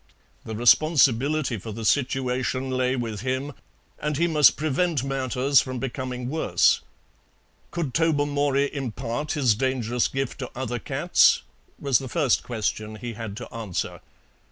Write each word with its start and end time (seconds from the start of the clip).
The 0.45 0.55
responsibility 0.55 1.57
for 1.59 1.71
the 1.71 1.85
situation 1.85 2.71
lay 2.71 2.95
with 2.95 3.21
him, 3.21 3.53
and 3.99 4.17
he 4.17 4.25
must 4.25 4.57
prevent 4.57 5.03
matters 5.03 5.61
from 5.61 5.77
becoming 5.77 6.27
worse. 6.27 6.81
Could 7.69 7.93
Tobermory 7.93 8.73
impart 8.73 9.33
his 9.33 9.53
dangerous 9.53 10.07
gift 10.07 10.39
to 10.39 10.49
other 10.55 10.79
cats? 10.79 11.43
was 11.77 11.99
the 11.99 12.09
first 12.09 12.41
question 12.41 12.95
he 12.95 13.13
had 13.13 13.37
to 13.37 13.53
answer. 13.53 13.99